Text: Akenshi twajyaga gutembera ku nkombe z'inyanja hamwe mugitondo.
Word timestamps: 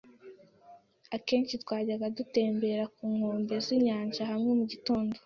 Akenshi 1.15 1.61
twajyaga 1.63 2.07
gutembera 2.17 2.83
ku 2.95 3.03
nkombe 3.15 3.53
z'inyanja 3.65 4.21
hamwe 4.31 4.51
mugitondo. 4.59 5.13